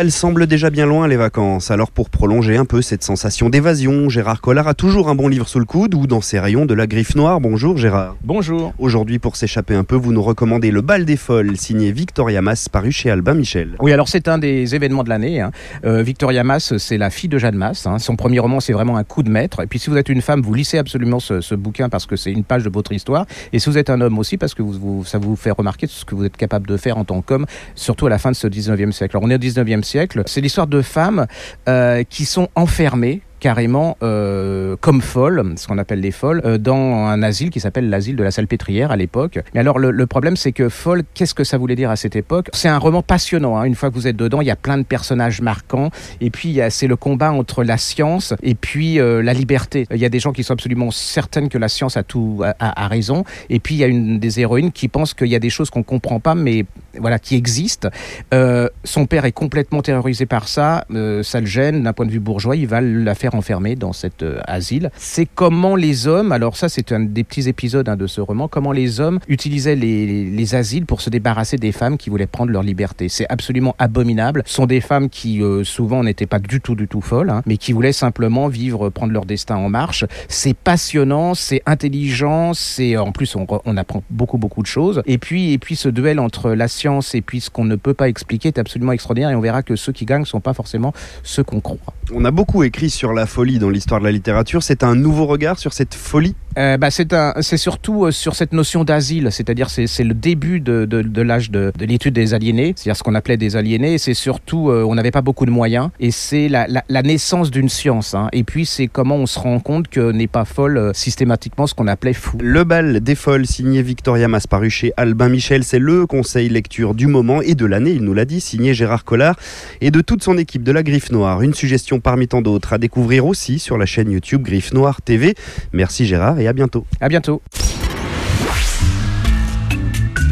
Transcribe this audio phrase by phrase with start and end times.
[0.00, 4.08] Elles semblent déjà bien loin les vacances, alors pour prolonger un peu cette sensation d'évasion,
[4.08, 6.72] Gérard Collard a toujours un bon livre sous le coude ou dans ses rayons de
[6.72, 7.38] la griffe noire.
[7.38, 8.16] Bonjour Gérard.
[8.24, 8.72] Bonjour.
[8.78, 12.70] Aujourd'hui pour s'échapper un peu, vous nous recommandez Le bal des folles, signé Victoria Mass,
[12.70, 13.76] paru chez Albin Michel.
[13.78, 15.42] Oui, alors c'est un des événements de l'année.
[15.42, 15.50] hein.
[15.84, 17.86] Euh, Victoria Mass, c'est la fille de Jeanne Masse.
[17.86, 17.98] hein.
[17.98, 19.60] Son premier roman, c'est vraiment un coup de maître.
[19.62, 22.16] Et puis si vous êtes une femme, vous lissez absolument ce, ce bouquin parce que
[22.16, 23.26] c'est une page de votre histoire.
[23.52, 25.86] Et si vous êtes un homme aussi, parce que vous, vous- ça vous fait remarquer
[25.88, 28.36] ce que vous êtes capable de faire en tant qu'homme, surtout à la fin de
[28.36, 29.14] ce 19e siècle.
[29.18, 29.89] Alors on est au 19e siècle,
[30.26, 31.26] c'est l'histoire de femmes
[31.68, 37.06] euh, qui sont enfermées carrément euh, comme folles, ce qu'on appelle les folles, euh, dans
[37.06, 39.38] un asile qui s'appelle l'asile de la Salpêtrière à l'époque.
[39.54, 42.50] Mais alors le, problème c'est que folle, qu'est-ce que ça voulait dire à cette époque?
[42.52, 43.56] C'est un roman passionnant.
[43.56, 43.64] hein.
[43.64, 45.88] Une fois que vous êtes dedans, il y a plein de personnages marquants.
[46.20, 49.86] Et puis c'est le combat entre la science et puis la liberté.
[49.90, 52.88] Il y a des gens qui sont absolument certaines que la science a tout a
[52.88, 53.24] raison.
[53.48, 55.70] Et puis il y a une des héroïnes qui pense qu'il y a des choses
[55.70, 56.66] qu'on comprend pas, mais
[56.98, 57.88] voilà qui existent.
[58.34, 60.84] Euh, son père est complètement terrorisé par ça.
[60.90, 62.56] Euh, ça le gêne d'un point de vue bourgeois.
[62.56, 64.90] Il va la faire enfermer dans cet euh, asile.
[64.96, 68.48] C'est comment les hommes, alors ça c'est un des petits épisodes hein, de ce roman,
[68.48, 72.52] comment les hommes utilisaient les, les asiles pour se débarrasser des femmes qui voulaient prendre
[72.52, 73.08] leur liberté.
[73.08, 74.42] C'est absolument abominable.
[74.46, 77.56] Ce sont des femmes qui souvent n'étaient pas du tout du tout folles, hein, mais
[77.56, 80.04] qui voulaient simplement vivre, prendre leur destin en marche.
[80.28, 85.02] C'est passionnant, c'est intelligent, c'est en plus on, on apprend beaucoup beaucoup de choses.
[85.06, 88.08] Et puis et puis ce duel entre la et puis ce qu'on ne peut pas
[88.08, 89.30] expliquer est absolument extraordinaire.
[89.30, 91.78] Et on verra que ceux qui gagnent sont pas forcément ceux qu'on croit.
[92.12, 95.26] On a beaucoup écrit sur la folie dans l'histoire de la littérature, c'est un nouveau
[95.26, 99.86] regard sur cette folie Euh, bah, c'est surtout euh, sur cette notion d'asile, c'est-à-dire c'est,
[100.02, 103.36] le début de, de, de l'âge de, de l'étude des aliénés, c'est-à-dire ce qu'on appelait
[103.36, 103.98] des aliénés.
[103.98, 107.50] C'est surtout, euh, on n'avait pas beaucoup de moyens, et c'est la, la, la naissance
[107.50, 108.14] d'une science.
[108.14, 108.28] hein.
[108.32, 111.74] Et puis c'est comment on se rend compte que n'est pas folle euh, systématiquement ce
[111.74, 112.36] qu'on appelait fou.
[112.40, 116.94] Le bal des folles, signé Victoria Mass, paru chez Albin Michel, c'est le conseil lecture
[116.94, 119.36] du moment et de l'année, il nous l'a dit, signé Gérard Collard
[119.80, 121.42] et de toute son équipe de la Griffe Noire.
[121.42, 125.34] Une suggestion parmi tant d'autres à découvrir aussi sur la chaîne YouTube Griffe Noire TV.
[125.72, 126.86] Merci Gérard et à bientôt.
[127.00, 127.42] À bientôt.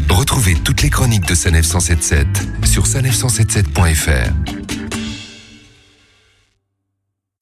[0.09, 2.27] Retrouvez toutes les chroniques de Sanef 177
[2.65, 4.58] sur sanef177.fr.